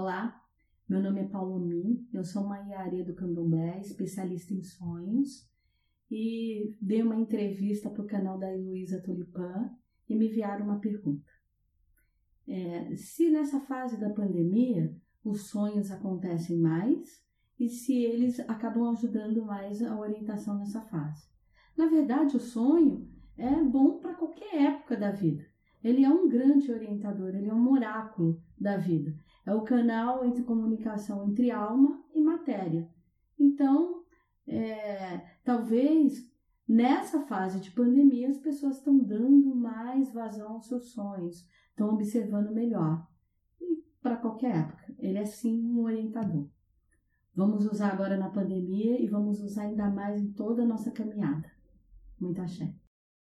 Olá, 0.00 0.42
meu 0.88 0.98
nome 0.98 1.20
é 1.20 1.28
Paulo 1.28 1.60
Mi, 1.60 2.08
eu 2.10 2.24
sou 2.24 2.42
uma 2.42 2.58
Iarê 2.58 3.02
do 3.02 3.14
Candomblé, 3.14 3.80
especialista 3.80 4.54
em 4.54 4.62
sonhos, 4.62 5.46
e 6.10 6.74
dei 6.80 7.02
uma 7.02 7.16
entrevista 7.16 7.90
para 7.90 8.02
o 8.02 8.06
canal 8.06 8.38
da 8.38 8.50
Heloísa 8.50 9.02
Tulipã 9.02 9.70
e 10.08 10.16
me 10.16 10.28
enviaram 10.28 10.64
uma 10.64 10.80
pergunta. 10.80 11.30
É, 12.48 12.96
se 12.96 13.28
nessa 13.28 13.60
fase 13.60 14.00
da 14.00 14.08
pandemia 14.08 14.96
os 15.22 15.50
sonhos 15.50 15.90
acontecem 15.90 16.56
mais 16.58 17.22
e 17.58 17.68
se 17.68 18.02
eles 18.02 18.40
acabam 18.48 18.88
ajudando 18.88 19.44
mais 19.44 19.82
a 19.82 19.98
orientação 19.98 20.56
nessa 20.56 20.80
fase. 20.80 21.28
Na 21.76 21.88
verdade, 21.90 22.38
o 22.38 22.40
sonho 22.40 23.06
é 23.36 23.62
bom 23.62 23.98
para 23.98 24.14
qualquer 24.14 24.62
época 24.62 24.96
da 24.96 25.10
vida. 25.10 25.44
Ele 25.84 26.04
é 26.06 26.08
um 26.08 26.26
grande 26.26 26.72
orientador, 26.72 27.34
ele 27.34 27.50
é 27.50 27.54
um 27.54 27.70
oráculo 27.70 28.42
da 28.58 28.78
vida. 28.78 29.14
É 29.50 29.54
o 29.54 29.62
canal 29.62 30.24
entre 30.24 30.44
comunicação 30.44 31.28
entre 31.28 31.50
alma 31.50 32.00
e 32.14 32.22
matéria. 32.22 32.88
Então, 33.36 34.04
é, 34.46 35.18
talvez 35.42 36.32
nessa 36.68 37.22
fase 37.22 37.58
de 37.58 37.72
pandemia 37.72 38.28
as 38.28 38.38
pessoas 38.38 38.76
estão 38.76 38.96
dando 38.96 39.52
mais 39.56 40.12
vazão 40.12 40.52
aos 40.52 40.68
seus 40.68 40.92
sonhos, 40.92 41.44
estão 41.68 41.88
observando 41.88 42.54
melhor. 42.54 43.04
E 43.60 43.82
para 44.00 44.18
qualquer 44.18 44.54
época, 44.54 44.94
ele 45.00 45.18
é 45.18 45.24
sim 45.24 45.68
um 45.68 45.82
orientador. 45.82 46.48
Vamos 47.34 47.66
usar 47.66 47.92
agora 47.92 48.16
na 48.16 48.30
pandemia 48.30 49.02
e 49.02 49.08
vamos 49.08 49.40
usar 49.40 49.62
ainda 49.62 49.90
mais 49.90 50.22
em 50.22 50.32
toda 50.32 50.62
a 50.62 50.66
nossa 50.66 50.92
caminhada. 50.92 51.50
Muita 52.20 52.42
axé. 52.42 52.72